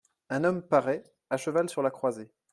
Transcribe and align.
Un 0.31 0.43
homme 0.45 0.63
paraît, 0.63 1.03
à 1.29 1.37
cheval 1.37 1.69
sur 1.69 1.83
la 1.83 1.91
croisée. 1.91 2.31